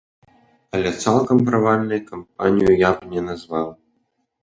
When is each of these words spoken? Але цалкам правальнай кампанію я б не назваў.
Але 0.77 0.93
цалкам 1.03 1.37
правальнай 1.51 2.01
кампанію 2.09 2.73
я 2.87 2.91
б 2.99 3.15
не 3.15 3.21
назваў. 3.31 3.69